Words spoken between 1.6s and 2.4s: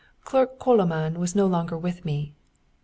with me.